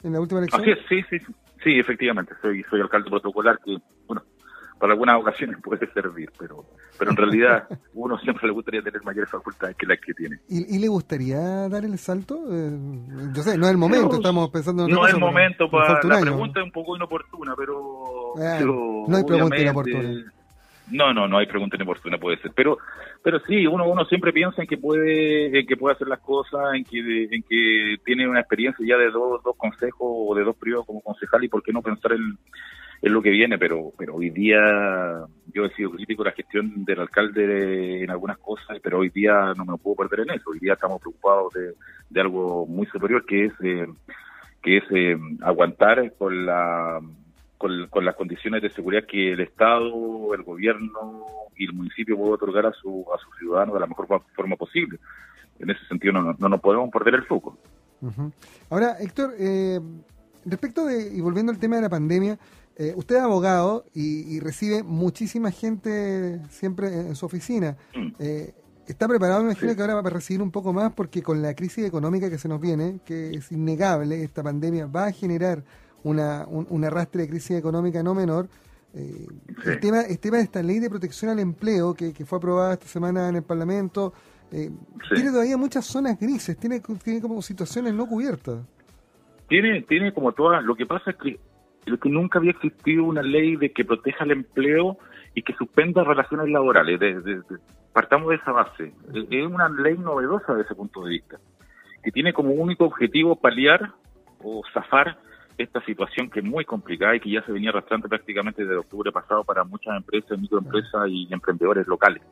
En 0.02 0.12
la 0.12 0.20
última 0.20 0.40
elección. 0.40 0.62
Así 0.62 0.70
es, 0.70 0.78
sí, 0.88 1.02
sí, 1.10 1.34
sí, 1.62 1.78
efectivamente. 1.78 2.34
Soy, 2.40 2.64
soy 2.70 2.80
alcalde 2.80 3.10
protocolar 3.10 3.58
que, 3.64 3.76
bueno, 4.06 4.22
para 4.78 4.92
algunas 4.92 5.20
ocasiones 5.20 5.56
puede 5.62 5.90
servir, 5.92 6.30
pero 6.38 6.64
pero 6.98 7.10
en 7.10 7.16
realidad 7.16 7.68
uno 7.94 8.18
siempre 8.18 8.46
le 8.46 8.52
gustaría 8.52 8.82
tener 8.82 9.02
mayores 9.02 9.30
facultades 9.30 9.76
que 9.76 9.86
las 9.86 9.98
que 10.00 10.14
tiene. 10.14 10.38
¿Y, 10.48 10.78
le 10.78 10.88
gustaría 10.88 11.68
dar 11.68 11.84
el 11.84 11.98
salto? 11.98 12.36
Eh, 12.50 12.78
yo 13.34 13.42
sé, 13.42 13.56
no 13.58 13.66
es 13.66 13.72
el 13.72 13.78
momento, 13.78 14.16
estamos 14.16 14.50
pensando 14.50 14.84
en 14.84 14.94
No 14.94 15.06
es 15.06 15.14
el 15.14 15.20
momento, 15.20 15.70
para, 15.70 16.00
la 16.02 16.20
pregunta 16.20 16.60
es 16.60 16.66
un 16.66 16.72
poco 16.72 16.96
inoportuna, 16.96 17.54
pero... 17.56 18.34
Eh, 18.38 18.64
no 18.64 19.16
hay 19.16 19.24
pregunta 19.24 19.58
inoportuna. 19.58 20.32
No, 20.88 21.12
no, 21.12 21.26
no 21.26 21.38
hay 21.38 21.46
pregunta 21.46 21.76
inoportuna, 21.76 22.16
puede 22.18 22.38
ser. 22.38 22.52
Pero 22.54 22.78
pero 23.22 23.40
sí, 23.40 23.66
uno 23.66 23.88
uno 23.88 24.04
siempre 24.04 24.32
piensa 24.32 24.62
en 24.62 24.68
que 24.68 24.78
puede 24.78 25.58
en 25.58 25.66
que 25.66 25.76
puede 25.76 25.96
hacer 25.96 26.06
las 26.06 26.20
cosas, 26.20 26.74
en 26.74 26.84
que 26.84 27.24
en 27.24 27.42
que 27.42 27.96
tiene 28.04 28.28
una 28.28 28.38
experiencia 28.38 28.86
ya 28.86 28.96
de 28.96 29.10
dos, 29.10 29.42
dos 29.42 29.56
consejos 29.56 29.98
o 30.00 30.34
de 30.36 30.44
dos 30.44 30.54
periodos 30.56 30.86
como 30.86 31.00
concejal 31.00 31.42
y 31.42 31.48
por 31.48 31.62
qué 31.64 31.72
no 31.72 31.82
pensar 31.82 32.12
en, 32.12 32.38
en 33.02 33.12
lo 33.12 33.22
que 33.22 33.30
viene, 33.30 33.58
pero 33.58 33.92
pero 33.96 34.14
hoy 34.14 34.30
día 34.30 34.58
yo 35.52 35.64
he 35.64 35.74
sido 35.74 35.90
crítico 35.90 36.22
de 36.22 36.30
la 36.30 36.36
gestión 36.36 36.84
del 36.84 37.00
alcalde 37.00 38.02
en 38.02 38.10
algunas 38.10 38.38
cosas, 38.38 38.78
pero 38.82 38.98
hoy 38.98 39.10
día 39.10 39.52
no 39.56 39.64
me 39.64 39.76
puedo 39.76 40.08
perder 40.08 40.28
en 40.28 40.36
eso. 40.36 40.50
Hoy 40.50 40.58
día 40.58 40.74
estamos 40.74 41.00
preocupados 41.00 41.52
de, 41.54 41.74
de 42.10 42.20
algo 42.20 42.66
muy 42.66 42.86
superior 42.86 43.24
que 43.24 43.46
es 43.46 43.52
eh, 43.62 43.86
que 44.62 44.78
es 44.78 44.84
eh, 44.90 45.16
aguantar 45.42 46.12
con 46.18 46.46
la 46.46 47.00
con, 47.58 48.04
las 48.04 48.14
condiciones 48.14 48.62
de 48.62 48.70
seguridad 48.70 49.04
que 49.06 49.32
el 49.32 49.40
Estado, 49.40 50.34
el 50.34 50.42
gobierno 50.42 51.24
y 51.56 51.64
el 51.64 51.72
municipio 51.72 52.16
puede 52.16 52.32
otorgar 52.32 52.66
a, 52.66 52.72
su, 52.72 53.04
a 53.14 53.18
sus 53.18 53.36
ciudadanos 53.38 53.74
de 53.74 53.80
la 53.80 53.86
mejor 53.86 54.06
forma 54.34 54.56
posible. 54.56 54.98
En 55.58 55.70
ese 55.70 55.84
sentido 55.86 56.12
no, 56.12 56.36
no, 56.38 56.48
nos 56.48 56.60
podemos 56.60 56.90
perder 56.90 57.14
el 57.14 57.24
foco. 57.24 57.56
Ahora, 58.68 58.96
Héctor, 59.00 59.34
eh, 59.38 59.80
respecto 60.44 60.84
de, 60.84 61.14
y 61.14 61.20
volviendo 61.20 61.50
al 61.50 61.58
tema 61.58 61.76
de 61.76 61.82
la 61.82 61.88
pandemia, 61.88 62.38
eh, 62.78 62.92
usted 62.94 63.16
es 63.16 63.22
abogado 63.22 63.84
y, 63.94 64.38
recibe 64.40 64.82
muchísima 64.82 65.50
gente 65.50 66.40
siempre 66.50 66.88
en, 66.88 67.16
su 67.16 67.24
oficina. 67.24 67.76
Mm. 67.94 68.08
Eh, 68.18 68.54
¿Está 68.86 69.08
preparado, 69.08 69.42
me 69.42 69.50
imagino, 69.50 69.74
que 69.74 69.80
ahora 69.80 69.94
va 69.94 70.00
a 70.00 70.10
recibir 70.10 70.42
un 70.42 70.50
poco 70.50 70.72
más 70.72 70.92
porque 70.92 71.22
con 71.22 71.42
la 71.42 71.54
crisis 71.54 71.84
económica 71.84 72.30
que 72.30 72.38
se 72.38 72.48
nos 72.48 72.60
viene, 72.60 73.00
que 73.04 73.30
es 73.30 73.50
innegable, 73.50 74.22
esta 74.22 74.42
pandemia 74.42 74.86
va 74.86 75.06
a 75.06 75.12
generar 75.12 75.64
una, 76.04 76.46
un, 76.46 76.84
arrastre 76.84 77.22
de 77.22 77.28
crisis 77.28 77.56
económica 77.56 78.02
no 78.02 78.14
menor. 78.14 78.48
Eh, 78.94 79.26
el, 79.64 79.80
tema, 79.80 80.02
el 80.02 80.18
tema 80.18 80.36
de 80.36 80.44
esta 80.44 80.62
ley 80.62 80.78
de 80.78 80.88
protección 80.88 81.30
al 81.30 81.40
empleo 81.40 81.94
que, 81.94 82.12
fue 82.24 82.38
aprobada 82.38 82.74
esta 82.74 82.86
semana 82.86 83.28
en 83.28 83.36
el 83.36 83.42
Parlamento 83.42 84.12
tiene 84.50 85.30
todavía 85.30 85.56
muchas 85.56 85.84
zonas 85.84 86.18
grises, 86.20 86.56
tiene, 86.56 86.80
tiene 87.02 87.20
como 87.20 87.42
situaciones 87.42 87.92
no 87.94 88.06
cubiertas. 88.06 88.64
Tiene, 89.48 89.82
tiene 89.82 90.12
como 90.12 90.32
todas, 90.32 90.62
lo 90.64 90.76
que 90.76 90.86
pasa 90.86 91.10
es 91.10 91.16
que, 91.16 91.40
que 91.98 92.08
nunca 92.08 92.38
había 92.38 92.50
existido 92.50 93.04
una 93.04 93.22
ley 93.22 93.56
de 93.56 93.70
que 93.72 93.84
proteja 93.84 94.24
el 94.24 94.32
empleo 94.32 94.98
y 95.34 95.42
que 95.42 95.54
suspenda 95.54 96.02
relaciones 96.02 96.48
laborales. 96.48 97.00
partamos 97.92 98.30
de 98.30 98.36
esa 98.36 98.52
base. 98.52 98.92
Es 99.30 99.46
una 99.46 99.68
ley 99.68 99.96
novedosa 99.96 100.52
desde 100.52 100.66
ese 100.66 100.74
punto 100.74 101.04
de 101.04 101.10
vista, 101.10 101.38
que 102.02 102.10
tiene 102.10 102.32
como 102.32 102.50
único 102.50 102.84
objetivo 102.84 103.36
paliar 103.36 103.92
o 104.42 104.62
zafar 104.74 105.18
esta 105.58 105.80
situación 105.84 106.28
que 106.28 106.40
es 106.40 106.44
muy 106.44 106.64
complicada 106.64 107.16
y 107.16 107.20
que 107.20 107.30
ya 107.30 107.42
se 107.42 107.52
venía 107.52 107.70
arrastrando 107.70 108.08
prácticamente 108.08 108.62
desde 108.62 108.76
octubre 108.76 109.10
pasado 109.12 109.44
para 109.44 109.64
muchas 109.64 109.96
empresas, 109.96 110.38
microempresas 110.38 111.08
y 111.08 111.32
emprendedores 111.32 111.86
locales. 111.86 112.22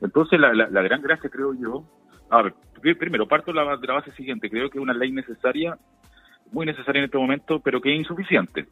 Entonces, 0.00 0.38
la, 0.38 0.82
gran 0.82 1.00
gracia, 1.00 1.30
creo 1.30 1.54
yo, 1.54 1.84
a 2.28 2.42
ver, 2.42 2.54
primero, 2.98 3.26
parto 3.26 3.52
de 3.52 3.58
de 3.58 3.86
la 3.86 3.94
base 3.94 4.12
siguiente, 4.12 4.50
creo 4.50 4.68
que 4.68 4.78
es 4.78 4.82
una 4.82 4.92
ley 4.92 5.12
necesaria, 5.12 5.78
muy 6.52 6.66
necesaria 6.66 7.00
en 7.00 7.06
este 7.06 7.18
momento, 7.18 7.60
pero 7.60 7.80
que 7.80 7.92
es 7.92 7.98
insuficiente. 7.98 8.66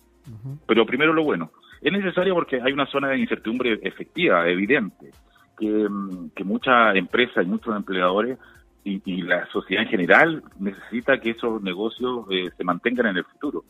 Pero 0.66 0.86
primero 0.86 1.12
lo 1.12 1.24
bueno, 1.24 1.50
es 1.80 1.92
necesaria 1.92 2.32
porque 2.32 2.60
hay 2.60 2.72
una 2.72 2.86
zona 2.86 3.08
de 3.08 3.18
incertidumbre 3.18 3.80
efectiva, 3.82 4.48
evidente, 4.48 5.10
que, 5.58 5.66
mm, 5.66 6.30
que 6.34 6.44
muchas 6.44 6.94
empresas 6.94 7.44
y 7.44 7.48
muchos 7.48 7.74
empleadores 7.74 8.38
y, 8.84 9.22
la 9.22 9.46
sociedad 9.46 9.84
en 9.84 9.90
general 9.90 10.42
necesita 10.58 11.18
que 11.18 11.30
esos 11.30 11.62
negocios 11.62 12.26
eh, 12.30 12.50
se 12.56 12.64
mantengan 12.64 13.06
en 13.06 13.18
el 13.18 13.24
futuro. 13.24 13.64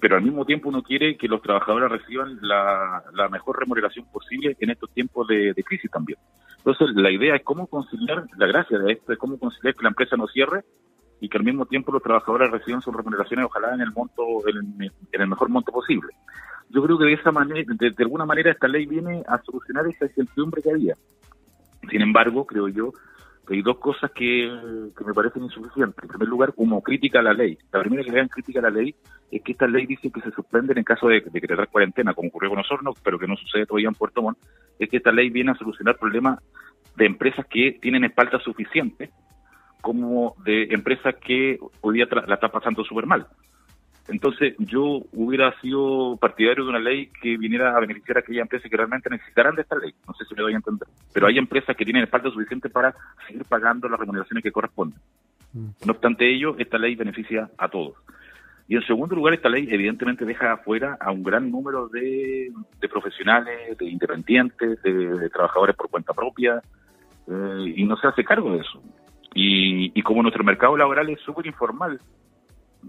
Pero 0.00 0.16
al 0.16 0.22
mismo 0.22 0.44
tiempo 0.44 0.68
uno 0.68 0.82
quiere 0.82 1.16
que 1.16 1.28
los 1.28 1.42
trabajadores 1.42 1.90
reciban 1.90 2.38
la, 2.42 3.02
mejor 3.30 3.58
remuneración 3.58 4.06
posible 4.10 4.56
en 4.60 4.70
estos 4.70 4.90
tiempos 4.90 5.26
de, 5.28 5.54
crisis 5.64 5.90
también. 5.90 6.18
Entonces, 6.58 6.94
la 6.94 7.10
idea 7.10 7.36
es 7.36 7.42
cómo 7.42 7.66
conciliar, 7.66 8.24
la 8.36 8.46
gracia 8.46 8.78
de 8.78 8.92
esto 8.92 9.12
es 9.12 9.18
cómo 9.18 9.38
conciliar 9.38 9.74
que 9.74 9.82
la 9.82 9.90
empresa 9.90 10.16
no 10.16 10.26
cierre 10.28 10.64
y 11.24 11.28
que 11.30 11.38
al 11.38 11.44
mismo 11.44 11.64
tiempo 11.64 11.90
los 11.90 12.02
trabajadores 12.02 12.50
reciban 12.50 12.82
sus 12.82 12.94
remuneraciones, 12.94 13.46
ojalá 13.46 13.72
en 13.72 13.80
el 13.80 13.92
monto, 13.92 14.22
en, 14.46 14.90
el 15.10 15.26
mejor 15.26 15.48
monto 15.48 15.72
posible. 15.72 16.12
Yo 16.68 16.82
creo 16.82 16.98
que 16.98 17.06
de 17.06 17.14
esa 17.14 17.32
manera, 17.32 17.64
de, 17.66 17.94
alguna 17.98 18.26
manera, 18.26 18.50
esta 18.50 18.68
ley 18.68 18.84
viene 18.84 19.22
a 19.26 19.38
solucionar 19.38 19.86
esa 19.86 20.04
incertidumbre 20.04 20.60
que 20.60 20.70
había. 20.70 20.96
Sin 21.90 22.02
embargo, 22.02 22.44
creo 22.44 22.68
yo 22.68 22.92
hay 23.48 23.62
dos 23.62 23.78
cosas 23.78 24.10
que, 24.12 24.50
me 25.06 25.14
parecen 25.14 25.44
insuficientes. 25.44 25.96
En 26.02 26.08
primer 26.08 26.28
lugar, 26.28 26.54
como 26.54 26.82
crítica 26.82 27.20
a 27.20 27.22
la 27.22 27.32
ley. 27.32 27.56
La 27.72 27.80
primera 27.80 28.02
que 28.02 28.10
vean 28.10 28.28
crítica 28.28 28.58
a 28.58 28.62
la 28.62 28.70
ley 28.70 28.94
es 29.30 29.42
que 29.42 29.52
esta 29.52 29.66
ley 29.66 29.86
dice 29.86 30.10
que 30.10 30.20
se 30.20 30.30
suspenden 30.30 30.76
en 30.76 30.84
caso 30.84 31.08
de, 31.08 31.22
decretar 31.32 31.68
cuarentena, 31.68 32.12
como 32.12 32.28
ocurrió 32.28 32.50
con 32.50 32.58
nosotros, 32.58 32.96
pero 33.02 33.18
que 33.18 33.26
no 33.26 33.36
sucede 33.36 33.64
todavía 33.64 33.88
en 33.88 33.94
Puerto 33.94 34.20
Montt, 34.20 34.38
es 34.78 34.90
que 34.90 34.98
esta 34.98 35.12
ley 35.12 35.30
viene 35.30 35.52
a 35.52 35.54
solucionar 35.54 35.96
problemas 35.96 36.38
de 36.96 37.06
empresas 37.06 37.46
que 37.46 37.78
tienen 37.80 38.04
espalda 38.04 38.38
suficiente, 38.40 39.10
como 39.84 40.34
de 40.46 40.62
empresas 40.70 41.14
que 41.16 41.58
hoy 41.82 41.96
día 41.96 42.08
la 42.26 42.36
están 42.36 42.50
pasando 42.50 42.82
súper 42.84 43.04
mal. 43.04 43.26
Entonces, 44.08 44.54
yo 44.58 45.02
hubiera 45.12 45.54
sido 45.60 46.16
partidario 46.16 46.64
de 46.64 46.70
una 46.70 46.78
ley 46.78 47.10
que 47.20 47.36
viniera 47.36 47.76
a 47.76 47.80
beneficiar 47.80 48.16
a 48.16 48.20
aquellas 48.20 48.42
empresas 48.42 48.70
que 48.70 48.76
realmente 48.78 49.10
necesitaran 49.10 49.54
de 49.54 49.60
esta 49.60 49.76
ley. 49.76 49.94
No 50.08 50.14
sé 50.14 50.24
si 50.24 50.34
me 50.34 50.40
doy 50.40 50.54
a 50.54 50.56
entender. 50.56 50.88
Pero 51.12 51.26
hay 51.26 51.36
empresas 51.36 51.76
que 51.76 51.84
tienen 51.84 52.04
espalda 52.04 52.30
suficiente 52.30 52.70
para 52.70 52.94
seguir 53.26 53.44
pagando 53.44 53.86
las 53.86 54.00
remuneraciones 54.00 54.42
que 54.42 54.52
corresponden. 54.52 54.98
Mm. 55.52 55.66
No 55.84 55.92
obstante 55.92 56.34
ello, 56.34 56.56
esta 56.58 56.78
ley 56.78 56.94
beneficia 56.94 57.50
a 57.58 57.68
todos. 57.68 57.94
Y 58.66 58.76
en 58.76 58.86
segundo 58.86 59.14
lugar, 59.14 59.34
esta 59.34 59.50
ley 59.50 59.68
evidentemente 59.70 60.24
deja 60.24 60.54
afuera 60.54 60.96
a 60.98 61.12
un 61.12 61.22
gran 61.22 61.50
número 61.50 61.88
de, 61.88 62.50
profesionales, 62.90 63.76
de 63.76 63.84
independientes, 63.84 64.82
de, 64.82 65.28
trabajadores 65.28 65.76
por 65.76 65.90
cuenta 65.90 66.14
propia, 66.14 66.62
eh, 67.26 67.72
y 67.76 67.84
no 67.84 67.98
se 67.98 68.06
hace 68.06 68.24
cargo 68.24 68.52
de 68.52 68.60
eso. 68.60 68.82
Y, 69.34 70.00
como 70.02 70.22
nuestro 70.22 70.44
mercado 70.44 70.76
laboral 70.76 71.10
es 71.10 71.20
súper 71.20 71.46
informal, 71.46 72.00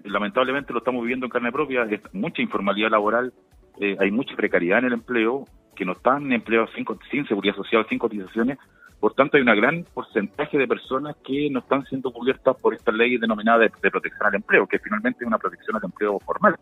lamentablemente 0.03 0.73
lo 0.73 0.79
estamos 0.79 1.01
viviendo 1.01 1.25
en 1.25 1.31
carne 1.31 1.51
propia, 1.51 1.83
es 1.83 2.01
mucha 2.13 2.41
informalidad 2.41 2.91
laboral, 2.91 3.33
eh, 3.79 3.97
hay 3.99 4.11
mucha 4.11 4.35
precariedad 4.35 4.79
en 4.79 4.85
el 4.85 4.93
empleo, 4.93 5.45
que 5.75 5.85
no 5.85 5.93
están 5.93 6.31
empleados 6.31 6.69
sin, 6.75 6.85
sin 7.09 7.27
seguridad 7.27 7.55
social, 7.55 7.85
sin 7.89 7.97
cotizaciones, 7.97 8.59
por 8.99 9.13
tanto 9.13 9.37
hay 9.37 9.43
un 9.43 9.55
gran 9.55 9.83
porcentaje 9.93 10.57
de 10.57 10.67
personas 10.67 11.15
que 11.23 11.49
no 11.51 11.59
están 11.59 11.85
siendo 11.85 12.11
cubiertas 12.11 12.55
por 12.57 12.73
esta 12.73 12.91
ley 12.91 13.17
denominada 13.17 13.59
de, 13.59 13.69
protección 13.69 14.25
al 14.25 14.35
empleo, 14.35 14.67
que 14.67 14.79
finalmente 14.79 15.23
es 15.23 15.27
una 15.27 15.37
protección 15.37 15.75
al 15.75 15.83
empleo 15.83 16.19
formal. 16.19 16.55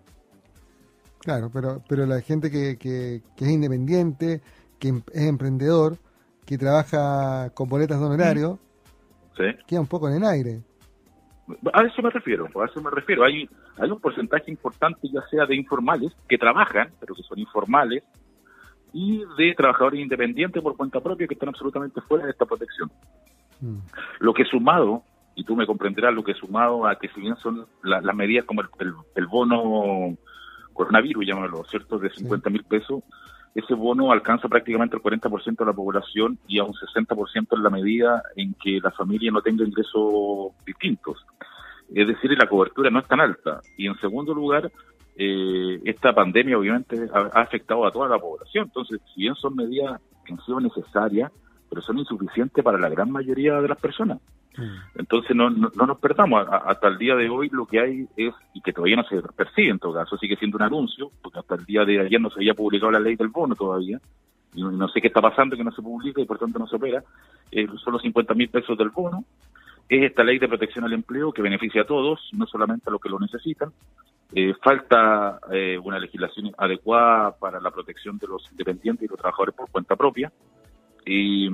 Claro, 1.20 1.50
pero, 1.54 1.82
pero 1.88 2.06
la 2.06 2.20
gente 2.22 2.52
que, 2.52 2.78
que, 2.78 3.22
es 3.38 3.50
independiente, 3.50 4.42
que 4.80 4.90
em, 4.90 5.02
es 5.14 5.24
emprendedor, 5.24 5.98
que 6.46 6.58
trabaja 6.58 7.52
con 7.54 7.70
boletas 7.70 8.00
de 8.00 8.06
honorario, 8.06 8.60
queda 9.68 9.82
un 9.82 9.88
poco 9.88 10.10
en 10.10 10.16
el 10.16 10.24
aire. 10.24 10.62
A 11.74 11.84
eso 11.84 12.02
me 12.02 12.10
refiero, 12.10 12.48
a 12.62 12.66
eso 12.66 12.82
me 12.82 12.90
refiero. 12.90 13.24
Hay, 13.24 13.50
hay 13.78 13.90
un 13.90 14.00
porcentaje 14.00 14.50
importante, 14.50 15.10
ya 15.12 15.22
sea 15.30 15.46
de 15.46 15.56
informales, 15.56 16.14
que 16.28 16.38
trabajan, 16.38 16.90
pero 17.00 17.14
que 17.16 17.24
son 17.24 17.38
informales, 17.40 18.04
y 18.94 19.24
de 19.38 19.54
trabajadores 19.56 20.00
independientes 20.00 20.62
por 20.62 20.78
cuenta 20.78 21.02
propia 21.02 21.28
que 21.28 21.34
están 21.34 21.50
absolutamente 21.50 22.00
fuera 22.02 22.26
de 22.26 22.32
esta 22.32 22.46
protección. 22.46 22.92
Mm. 23.60 23.80
Lo 24.20 24.34
que 24.34 24.46
sumado, 24.46 25.04
y 25.36 25.44
tú 25.44 25.56
me 25.56 25.66
comprenderás, 25.66 26.14
lo 26.14 26.24
que 26.24 26.34
sumado 26.34 26.86
a 26.86 26.98
que 26.98 27.10
si 27.10 27.20
bien 27.20 27.36
son 27.38 27.66
las 27.84 28.16
medidas 28.16 28.46
como 28.46 28.62
el, 28.62 29.26
bono 29.26 30.16
coronavirus, 30.74 31.26
llámalo, 31.26 31.64
¿cierto?, 31.66 31.98
de 32.00 32.10
50 32.10 32.50
mil 32.50 32.64
pesos, 32.64 33.04
ese 33.56 33.76
bono 33.76 34.12
alcanza 34.12 34.48
prácticamente 34.48 34.96
el 34.96 35.04
40% 35.04 35.58
de 35.58 35.66
la 35.66 35.74
población 35.74 36.40
y 36.48 36.60
a 36.60 36.64
un 36.64 36.74
60% 36.74 37.48
en 37.52 37.64
la 37.64 37.70
medida 37.70 38.24
en 38.36 38.56
que 38.56 38.80
la 38.82 38.92
familia 38.92 39.32
no 39.32 39.42
tenga 39.42 39.64
ingresos 39.64 40.54
distintos. 40.66 41.24
Es 41.94 42.08
decir, 42.08 42.36
la 42.38 42.48
cobertura 42.48 42.90
no 42.90 43.00
es 43.00 43.08
tan 43.08 43.22
alta. 43.22 43.62
Y 43.78 43.86
en 43.86 43.96
segundo 44.00 44.34
lugar, 44.34 44.72
eh, 45.16 45.80
esta 45.86 46.14
pandemia 46.14 46.58
obviamente 46.58 47.08
ha, 47.14 47.42
afectado 47.42 47.86
a 47.86 47.92
toda 47.92 48.08
la 48.08 48.18
población. 48.18 48.66
Entonces, 48.66 49.00
si 49.14 49.22
bien 49.22 49.36
son 49.36 49.56
medidas 49.56 50.02
que 50.26 50.34
han 50.34 50.42
sido 50.44 50.60
necesarias, 50.60 51.32
pero 51.70 51.82
son 51.82 52.00
insuficientes 52.00 52.64
para 52.64 52.80
la 52.80 52.90
gran 52.90 53.12
mayoría 53.12 53.62
de 53.62 53.68
las 53.68 53.80
personas. 53.80 54.20
Mm. 54.58 55.00
Entonces, 55.00 55.36
no, 55.36 55.50
no, 55.50 55.70
nos 55.70 56.00
perdamos. 56.00 56.48
hasta 56.50 56.88
el 56.88 56.98
día 56.98 57.16
de 57.16 57.30
hoy 57.30 57.50
lo 57.52 57.66
que 57.66 57.80
hay 57.80 58.08
es, 58.16 58.34
y 58.54 58.62
que 58.62 58.74
todavía 58.74 58.98
no 58.98 59.04
se 59.04 59.22
persigue 59.36 59.70
en 59.70 59.80
todo 59.80 59.94
caso, 59.94 60.18
sigue 60.18 60.36
siendo 60.36 60.58
un 60.58 60.64
anuncio, 60.64 61.12
porque 61.22 61.40
hasta 61.40 61.56
el 61.56 61.66
día 61.66 61.86
de 61.86 62.00
ayer 62.00 62.22
no 62.22 62.30
se 62.30 62.40
había 62.40 62.54
publicado 62.54 62.92
la 62.92 63.00
ley 63.00 63.16
del 63.16 63.30
bono 63.30 63.56
todavía, 63.56 64.00
y 64.56 64.64
no, 64.64 64.88
sé 64.90 65.02
qué 65.02 65.08
está 65.08 65.22
pasando 65.22 65.58
que 65.58 65.64
no 65.64 65.72
se 65.72 65.82
publica 65.82 66.22
y 66.22 66.26
por 66.26 66.38
tanto 66.38 66.60
no 66.60 66.68
se 66.68 66.76
opera, 66.76 67.04
eh, 67.52 67.68
son 67.84 67.94
los 67.94 68.02
50 68.02 68.34
mil 68.36 68.50
pesos 68.50 68.78
del 68.78 68.90
bono, 68.90 69.24
es 69.90 70.04
esta 70.04 70.24
ley 70.24 70.40
de 70.40 70.48
protección 70.48 70.86
al 70.86 70.94
empleo 70.94 71.32
que 71.32 71.42
beneficia 71.42 71.82
a 71.82 71.86
todos, 71.86 72.30
no 72.34 72.46
solamente 72.46 72.86
a 72.88 72.92
los 72.92 73.02
que 73.02 73.10
lo 73.10 73.20
necesitan, 73.20 73.72
eh, 74.36 74.54
falta 74.64 75.40
eh, 75.52 75.78
una 75.78 76.00
legislación 76.00 76.52
adecuada 76.58 77.36
para 77.38 77.60
la 77.60 77.70
protección 77.70 78.18
de 78.18 78.28
los 78.28 78.50
independientes 78.52 79.06
y 79.06 79.08
los 79.08 79.20
trabajadores 79.20 79.54
por 79.54 79.70
cuenta 79.70 79.96
propia. 79.96 80.32
Y, 81.06 81.50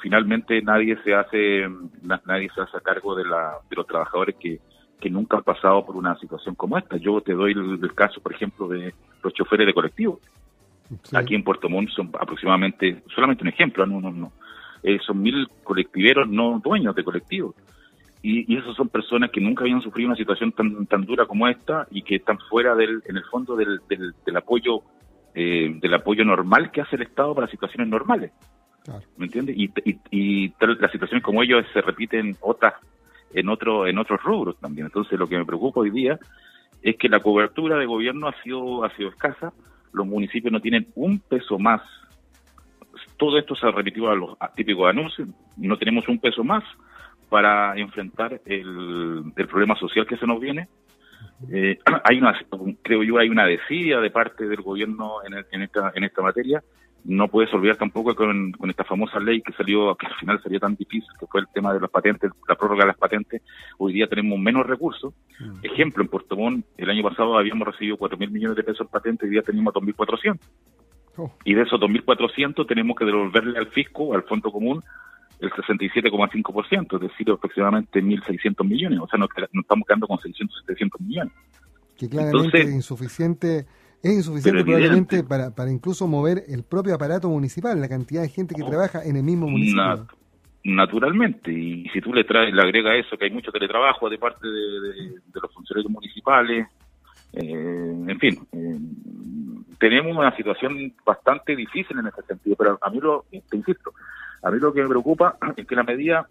finalmente 0.00 0.60
nadie 0.62 0.96
se 1.04 1.14
hace 1.14 1.68
nadie 2.26 2.50
se 2.54 2.60
hace 2.60 2.76
a 2.76 2.80
cargo 2.80 3.14
de, 3.14 3.24
la, 3.24 3.58
de 3.70 3.76
los 3.76 3.86
trabajadores 3.86 4.34
que, 4.36 4.58
que 5.00 5.10
nunca 5.10 5.36
han 5.36 5.44
pasado 5.44 5.84
por 5.86 5.96
una 5.96 6.16
situación 6.18 6.54
como 6.54 6.76
esta. 6.76 6.96
Yo 6.96 7.20
te 7.20 7.34
doy 7.34 7.52
el, 7.52 7.94
caso, 7.94 8.20
por 8.20 8.32
ejemplo, 8.34 8.68
de 8.68 8.92
los 9.22 9.32
choferes 9.32 9.66
de 9.66 9.74
colectivo. 9.74 10.20
Aquí 11.14 11.34
en 11.34 11.44
Puerto 11.44 11.68
Montt 11.68 11.90
son 11.90 12.10
aproximadamente, 12.18 13.02
solamente 13.14 13.44
un 13.44 13.48
ejemplo, 13.48 13.86
no, 13.86 14.00
no, 14.00 14.10
no, 14.10 14.32
eh, 14.82 14.98
son 15.06 15.22
mil 15.22 15.48
colectiveros 15.62 16.28
no 16.28 16.60
dueños 16.62 16.94
de 16.94 17.04
colectivos 17.04 17.54
y, 18.22 18.52
y 18.52 18.56
esas 18.56 18.76
son 18.76 18.88
personas 18.88 19.30
que 19.30 19.40
nunca 19.40 19.64
habían 19.64 19.82
sufrido 19.82 20.08
una 20.08 20.16
situación 20.16 20.52
tan, 20.52 20.86
tan 20.86 21.04
dura 21.04 21.26
como 21.26 21.48
esta 21.48 21.86
y 21.90 22.02
que 22.02 22.16
están 22.16 22.38
fuera 22.48 22.74
del, 22.74 23.02
en 23.06 23.16
el 23.16 23.24
fondo 23.24 23.56
del, 23.56 23.80
del, 23.88 24.36
apoyo 24.36 24.82
eh, 25.34 25.74
del 25.80 25.94
apoyo 25.94 26.24
normal 26.24 26.70
que 26.70 26.80
hace 26.80 26.96
el 26.96 27.02
Estado 27.02 27.34
para 27.34 27.48
situaciones 27.48 27.88
normales. 27.88 28.30
¿Me 29.16 29.26
entiendes? 29.26 29.56
Y, 29.56 29.70
y, 29.84 29.98
y, 30.10 30.54
las 30.58 30.90
situaciones 30.90 31.22
como 31.22 31.42
ellos 31.42 31.64
se 31.72 31.80
repiten 31.80 32.36
otras 32.40 32.74
en 33.32 33.48
otro 33.48 33.86
en 33.86 33.98
otros 33.98 34.22
rubros 34.22 34.58
también. 34.58 34.86
Entonces 34.86 35.18
lo 35.18 35.28
que 35.28 35.38
me 35.38 35.44
preocupa 35.44 35.80
hoy 35.80 35.90
día 35.90 36.18
es 36.82 36.96
que 36.96 37.08
la 37.08 37.20
cobertura 37.20 37.78
de 37.78 37.86
gobierno 37.86 38.28
ha 38.28 38.42
sido 38.42 38.84
ha 38.84 38.94
sido 38.96 39.10
escasa. 39.10 39.52
Los 39.92 40.06
municipios 40.06 40.52
no 40.52 40.60
tienen 40.60 40.88
un 40.94 41.20
peso 41.20 41.58
más. 41.58 41.82
Todo 43.16 43.38
esto 43.38 43.54
se 43.54 43.66
ha 43.66 43.70
repetido 43.70 44.10
a 44.10 44.16
los 44.16 44.36
típicos 44.56 44.90
anuncios. 44.90 45.28
No 45.56 45.76
tenemos 45.76 46.08
un 46.08 46.18
peso 46.18 46.42
más 46.42 46.64
para 47.28 47.74
enfrentar 47.78 48.42
el, 48.44 49.32
problema 49.48 49.74
social 49.76 50.06
que 50.06 50.18
se 50.18 50.26
nos 50.26 50.38
viene. 50.38 50.68
Eh, 51.50 51.78
hay 52.04 52.18
una, 52.18 52.38
creo 52.82 53.02
yo, 53.02 53.18
hay 53.18 53.28
una 53.28 53.46
desidia 53.46 54.00
de 54.00 54.10
parte 54.10 54.46
del 54.46 54.60
gobierno 54.60 55.20
en, 55.24 55.62
esta, 55.62 55.92
en 55.94 56.04
esta 56.04 56.20
materia. 56.20 56.62
No 57.04 57.28
puedes 57.28 57.52
olvidar 57.52 57.76
tampoco 57.76 58.14
con, 58.14 58.52
con 58.52 58.70
esta 58.70 58.84
famosa 58.84 59.18
ley 59.18 59.42
que 59.42 59.52
salió, 59.52 59.94
que 59.96 60.06
al 60.06 60.14
final 60.14 60.40
sería 60.42 60.60
tan 60.60 60.76
difícil, 60.76 61.08
que 61.18 61.26
fue 61.26 61.40
el 61.40 61.48
tema 61.52 61.74
de 61.74 61.80
las 61.80 61.90
patentes, 61.90 62.30
la 62.48 62.54
prórroga 62.54 62.84
de 62.84 62.88
las 62.88 62.96
patentes. 62.96 63.42
Hoy 63.78 63.92
día 63.92 64.06
tenemos 64.06 64.38
menos 64.38 64.66
recursos. 64.66 65.12
Mm. 65.40 65.64
Ejemplo, 65.64 66.02
en 66.02 66.08
Puerto 66.08 66.36
Montt, 66.36 66.64
el 66.76 66.90
año 66.90 67.02
pasado 67.02 67.36
habíamos 67.36 67.66
recibido 67.66 67.96
4 67.96 68.18
mil 68.18 68.30
millones 68.30 68.56
de 68.56 68.62
pesos 68.62 68.82
en 68.82 68.88
patentes, 68.88 69.24
hoy 69.24 69.30
día 69.30 69.42
tenemos 69.42 69.74
2.400. 69.74 70.38
Oh. 71.16 71.32
Y 71.44 71.54
de 71.54 71.62
esos 71.62 71.80
2.400 71.80 72.66
tenemos 72.66 72.96
que 72.96 73.04
devolverle 73.04 73.58
al 73.58 73.66
fisco, 73.66 74.14
al 74.14 74.22
fondo 74.22 74.50
común, 74.50 74.82
el 75.42 75.50
67,5%, 75.50 76.94
es 76.94 77.00
decir, 77.00 77.30
aproximadamente 77.30 78.00
1.600 78.00 78.64
millones, 78.64 79.00
o 79.00 79.08
sea, 79.08 79.18
nos, 79.18 79.28
estamos 79.52 79.86
quedando 79.86 80.06
con 80.06 80.18
600, 80.18 80.62
700 80.66 81.00
millones. 81.00 81.32
Que 81.96 82.08
claramente 82.08 82.60
es 82.60 82.70
insuficiente, 82.70 83.66
es 84.02 84.12
insuficiente 84.12 84.64
probablemente 84.64 85.22
para, 85.22 85.54
para 85.54 85.70
incluso 85.70 86.06
mover 86.06 86.42
el 86.48 86.64
propio 86.64 86.94
aparato 86.94 87.28
municipal, 87.28 87.80
la 87.80 87.88
cantidad 87.88 88.22
de 88.22 88.28
gente 88.28 88.54
que 88.54 88.62
oh, 88.62 88.68
trabaja 88.68 89.04
en 89.04 89.16
el 89.16 89.22
mismo 89.22 89.48
municipio. 89.48 90.06
naturalmente, 90.64 91.52
y 91.52 91.88
si 91.90 92.00
tú 92.00 92.12
le 92.12 92.24
traes, 92.24 92.52
le 92.52 92.62
agrega 92.62 92.96
eso, 92.96 93.16
que 93.16 93.26
hay 93.26 93.30
mucho 93.30 93.52
teletrabajo 93.52 94.10
de 94.10 94.18
parte 94.18 94.46
de, 94.48 95.40
los 95.40 95.52
funcionarios 95.54 95.90
municipales, 95.90 96.66
eh, 97.34 98.04
en 98.08 98.18
fin, 98.18 98.38
eh, 98.52 98.78
tenemos 99.78 100.16
una 100.16 100.34
situación 100.36 100.92
bastante 101.04 101.56
difícil 101.56 101.98
en 101.98 102.06
ese 102.06 102.22
sentido, 102.22 102.56
pero 102.56 102.78
a 102.82 102.90
mí 102.90 102.98
lo, 103.00 103.24
te 103.30 103.56
insisto, 103.56 103.92
a 104.42 104.50
mí 104.50 104.58
lo 104.58 104.72
que 104.72 104.82
me 104.82 104.88
preocupa 104.88 105.36
es 105.56 105.66
que 105.66 105.76
las 105.76 105.86
medidas 105.86 106.26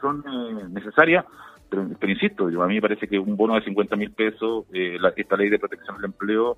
son 0.00 0.22
eh, 0.26 0.64
necesarias, 0.70 1.24
pero, 1.70 1.86
insisto, 2.08 2.48
yo, 2.48 2.62
a 2.62 2.66
mí 2.66 2.76
me 2.76 2.80
parece 2.80 3.06
que 3.06 3.18
un 3.18 3.36
bono 3.36 3.54
de 3.54 3.62
50 3.62 3.96
mil 3.96 4.10
pesos, 4.12 4.64
eh, 4.72 4.98
esta 5.16 5.36
ley 5.36 5.50
de 5.50 5.58
protección 5.58 5.96
del 5.96 6.06
empleo, 6.06 6.56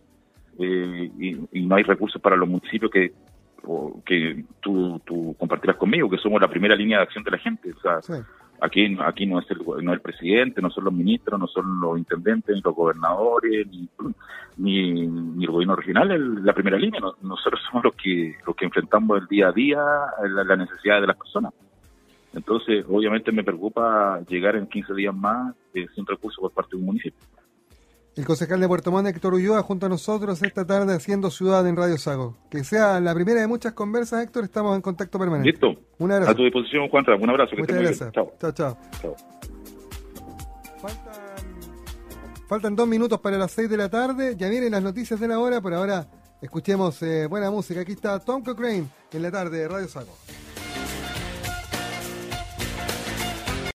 eh, 0.61 1.11
y, 1.53 1.67
no 1.67 1.77
hay 1.77 1.83
recursos 1.83 2.21
para 2.21 2.37
los 2.37 2.49
municipios 2.49 2.91
que 2.91 3.13
que 4.07 4.43
tú, 4.61 4.99
tú 5.05 5.37
compartirás 5.39 5.77
conmigo, 5.77 6.09
que 6.09 6.17
somos 6.17 6.41
la 6.41 6.49
primera 6.49 6.75
línea 6.75 6.97
de 6.97 7.03
acción 7.03 7.23
de 7.23 7.31
la 7.31 7.39
gente. 7.39 7.71
O 7.73 7.81
sea, 7.81 8.25
Aquí, 8.63 8.95
aquí 9.03 9.25
no, 9.25 9.39
es 9.39 9.51
el, 9.51 9.59
no 9.83 9.93
el 9.95 10.01
presidente, 10.01 10.61
no 10.61 10.71
son 10.71 10.85
los 10.85 10.93
ministros, 10.93 11.41
no 11.41 11.47
son 11.47 11.81
los 11.81 11.97
intendentes, 11.97 12.55
ni 12.55 12.61
los 12.61 12.75
gobernadores, 12.75 13.67
ni, 13.69 13.89
ni, 14.59 15.45
el 15.45 15.51
gobierno 15.51 15.77
regional, 15.77 16.11
el, 16.11 16.45
la 16.45 16.53
primera 16.53 16.77
línea. 16.77 17.01
nosotros 17.23 17.61
somos 17.71 17.85
los 17.85 17.95
que, 17.95 18.37
los 18.47 18.55
que 18.55 18.67
enfrentamos 18.67 19.23
el 19.23 19.27
día 19.29 19.49
a 19.49 19.53
día 19.53 19.83
la, 20.29 20.45
la 20.45 20.57
necesidad 20.57 21.01
de 21.01 21.07
las 21.07 21.17
personas. 21.17 21.55
Entonces, 22.35 22.85
obviamente 22.87 23.33
me 23.33 23.43
preocupa 23.43 24.21
llegar 24.29 24.57
en 24.57 24.67
15 24.67 24.95
días 24.95 25.15
más 25.15 25.55
eh, 25.73 25.87
sin 25.95 26.05
recursos 26.05 26.39
por 26.41 26.53
parte 26.53 26.77
de 26.77 26.81
un 26.81 26.87
municipio. 26.87 27.27
El 28.17 28.27
concejal 28.27 28.61
de 28.61 28.67
Puerto 28.67 28.91
Montt, 28.91 29.07
Héctor 29.09 29.35
Ulloa, 29.35 29.63
junto 29.63 29.87
a 29.87 29.89
nosotros 29.89 30.43
esta 30.43 30.67
tarde 30.67 30.95
haciendo 30.95 31.31
Ciudad 31.31 31.67
en 31.67 31.77
Radio 31.77 31.97
Sago. 31.97 32.37
Que 32.51 32.65
sea 32.65 33.01
la 33.01 33.15
primera 33.15 33.41
de 33.41 33.47
muchas 33.47 33.73
conversas, 33.73 34.25
Héctor, 34.25 34.45
estamos 34.45 34.75
en 34.75 34.83
contacto 34.83 35.19
permanente. 35.19 35.51
Listo. 35.53 35.81
Un 35.99 36.11
abrazo. 36.11 36.33
A 36.33 36.35
tu 36.35 36.43
disposición, 36.43 36.89
Juan. 36.89 37.05
Un 37.21 37.31
abrazo. 37.31 37.57
Muchas 37.57 37.79
gracias. 37.79 38.13
Chao. 38.13 38.33
Chao, 38.41 38.53
chao. 38.53 38.77
Faltan, 42.49 42.75
dos 42.75 42.89
minutos 42.89 43.21
para 43.21 43.39
las 43.39 43.53
seis 43.53 43.71
de 43.71 43.77
la 43.77 43.89
tarde. 43.89 44.35
Ya 44.37 44.49
vienen 44.49 44.73
las 44.73 44.83
noticias 44.83 45.21
de 45.21 45.29
la 45.29 45.39
hora. 45.39 45.61
Por 45.61 45.73
ahora, 45.73 46.09
escuchemos 46.43 47.01
eh, 47.03 47.27
buena 47.29 47.49
música. 47.51 47.81
Aquí 47.81 47.93
está 47.93 48.19
Tom 48.19 48.43
Cochrane 48.43 48.87
en 49.13 49.23
la 49.23 49.31
tarde 49.31 49.59
de 49.59 49.69
Radio 49.69 49.87
Sago. 49.87 50.11